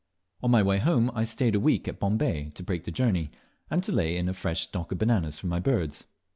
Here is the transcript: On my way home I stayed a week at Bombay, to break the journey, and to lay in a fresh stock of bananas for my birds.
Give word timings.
On 0.41 0.49
my 0.49 0.63
way 0.63 0.79
home 0.79 1.11
I 1.13 1.23
stayed 1.23 1.53
a 1.53 1.59
week 1.59 1.87
at 1.87 1.99
Bombay, 1.99 2.49
to 2.55 2.63
break 2.63 2.85
the 2.85 2.91
journey, 2.91 3.29
and 3.69 3.83
to 3.83 3.91
lay 3.91 4.17
in 4.17 4.27
a 4.27 4.33
fresh 4.33 4.61
stock 4.61 4.91
of 4.91 4.97
bananas 4.97 5.37
for 5.37 5.45
my 5.45 5.59
birds. 5.59 6.07